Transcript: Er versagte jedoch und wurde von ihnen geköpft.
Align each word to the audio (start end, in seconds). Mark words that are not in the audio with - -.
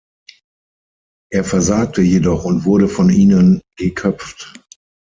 Er 1.31 1.43
versagte 1.43 2.01
jedoch 2.01 2.43
und 2.43 2.65
wurde 2.65 2.87
von 2.87 3.11
ihnen 3.11 3.61
geköpft. 3.77 4.51